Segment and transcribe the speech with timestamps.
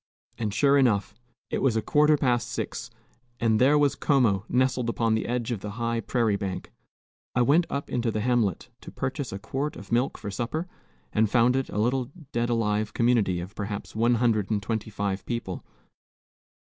[0.39, 1.13] And sure enough,
[1.51, 2.89] it was a quarter past six,
[3.39, 6.71] and there was Como nestled upon the edge of the high prairie bank.
[7.35, 10.67] I went up into the hamlet to purchase a quart of milk for supper,
[11.13, 15.23] and found it a little dead alive community of perhaps one hundred and twenty five
[15.27, 15.63] people.